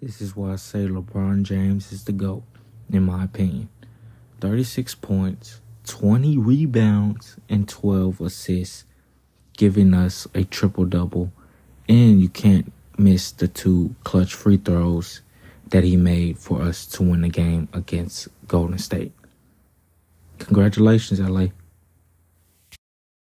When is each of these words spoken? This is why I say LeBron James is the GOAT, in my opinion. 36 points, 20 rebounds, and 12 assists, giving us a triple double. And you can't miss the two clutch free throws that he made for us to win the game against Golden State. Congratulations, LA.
This 0.00 0.20
is 0.20 0.36
why 0.36 0.52
I 0.52 0.56
say 0.56 0.86
LeBron 0.86 1.42
James 1.42 1.90
is 1.90 2.04
the 2.04 2.12
GOAT, 2.12 2.44
in 2.88 3.02
my 3.02 3.24
opinion. 3.24 3.68
36 4.40 4.94
points, 4.94 5.60
20 5.86 6.38
rebounds, 6.38 7.36
and 7.48 7.68
12 7.68 8.20
assists, 8.20 8.84
giving 9.56 9.94
us 9.94 10.28
a 10.36 10.44
triple 10.44 10.84
double. 10.84 11.32
And 11.88 12.20
you 12.22 12.28
can't 12.28 12.72
miss 12.96 13.32
the 13.32 13.48
two 13.48 13.96
clutch 14.04 14.34
free 14.34 14.58
throws 14.58 15.22
that 15.70 15.82
he 15.82 15.96
made 15.96 16.38
for 16.38 16.62
us 16.62 16.86
to 16.86 17.02
win 17.02 17.22
the 17.22 17.28
game 17.28 17.68
against 17.72 18.28
Golden 18.46 18.78
State. 18.78 19.10
Congratulations, 20.38 21.18
LA. 21.18 21.48